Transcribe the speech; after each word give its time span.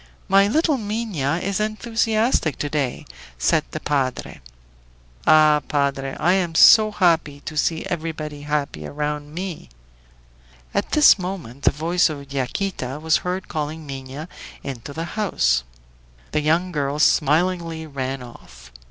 "My 0.27 0.47
little 0.47 0.79
Minha 0.79 1.37
is 1.43 1.59
enthusiastic 1.59 2.57
to 2.57 2.69
day," 2.71 3.05
said 3.37 3.65
the 3.69 3.79
padre. 3.79 4.41
"Ah, 5.27 5.61
padre! 5.67 6.15
I 6.19 6.33
am 6.33 6.55
so 6.55 6.89
happy 6.89 7.41
to 7.41 7.55
see 7.55 7.85
everybody 7.85 8.41
happy 8.41 8.87
around 8.87 9.31
me!" 9.31 9.69
At 10.73 10.93
this 10.93 11.19
moment 11.19 11.65
the 11.65 11.71
voice 11.71 12.09
of 12.09 12.33
Yaquita 12.33 12.99
was 12.99 13.17
heard 13.17 13.47
calling 13.47 13.85
Minha 13.85 14.27
into 14.63 14.91
the 14.91 15.05
house. 15.05 15.63
The 16.31 16.41
young 16.41 16.71
girl 16.71 16.97
smilingly 16.97 17.85
ran 17.85 18.23
off. 18.23 18.71